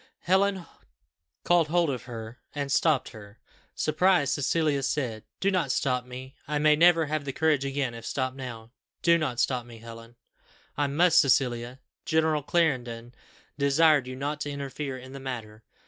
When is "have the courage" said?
7.05-7.63